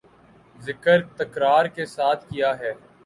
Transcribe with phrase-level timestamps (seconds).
[0.59, 2.73] ذکر تکرار کے ساتھ کیا ہے